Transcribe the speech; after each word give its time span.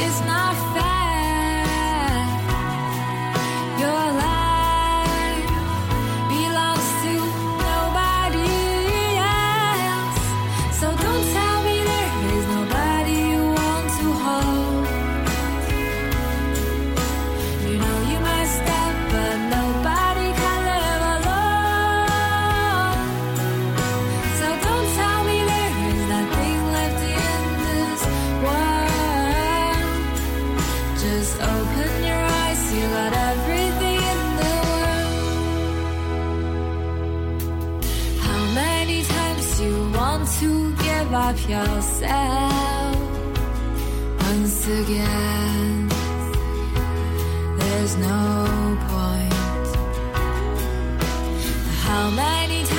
It's 0.00 0.20
not. 0.20 0.67
stop 41.34 41.50
yourself 41.50 42.96
once 44.20 44.66
again. 44.66 45.88
There's 47.58 47.96
no 47.96 48.78
point. 48.88 49.76
How 51.82 52.10
many 52.10 52.64
times? 52.64 52.77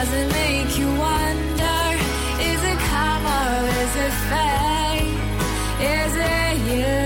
Does 0.00 0.14
it 0.14 0.32
make 0.32 0.78
you 0.78 0.86
wonder? 0.94 1.80
Is 2.40 2.64
it 2.64 2.78
karma? 2.88 3.68
Is 3.82 3.96
it 4.06 4.14
fate? 4.30 5.20
Is 5.78 6.14
it 6.16 6.56
you? 6.72 6.99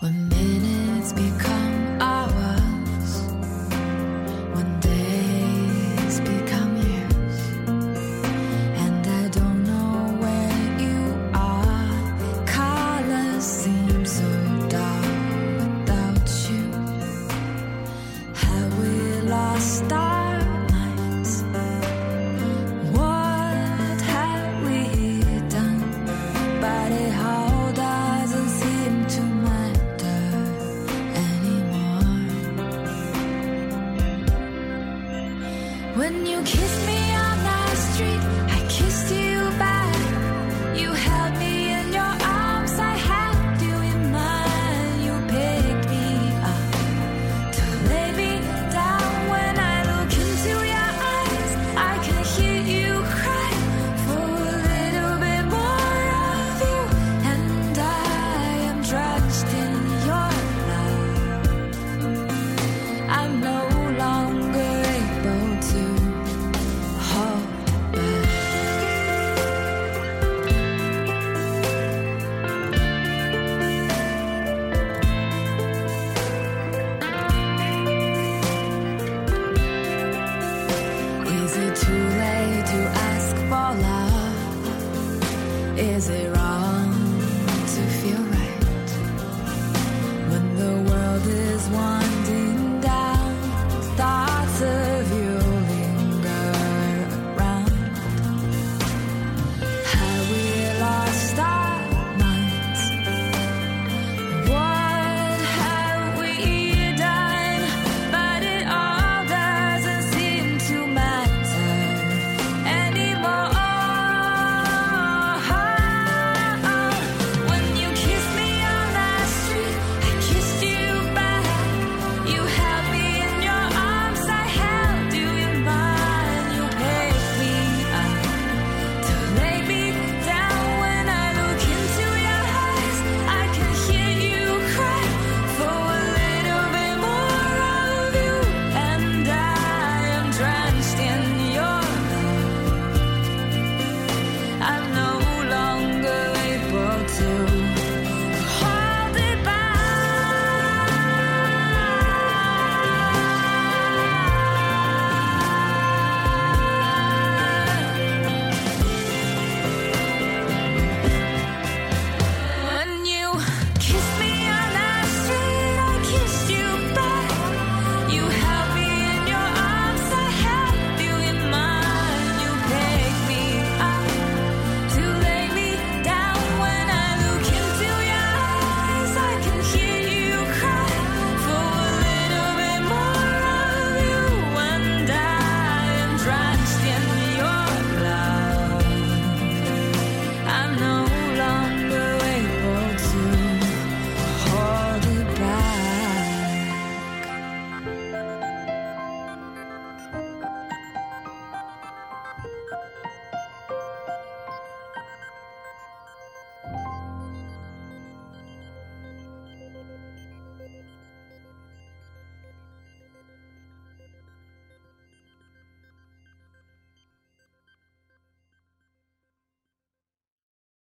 One 0.00 0.30
minute. 0.30 0.69
When 35.96 36.24
you 36.24 36.40
kissed 36.42 36.86
me 36.86 37.14
on 37.14 37.36
that 37.42 37.76
street, 37.92 38.22
I 38.56 38.60
kissed 38.68 39.12
you 39.12 39.50
back. 39.58 40.78
You 40.78 40.92
had 40.92 41.19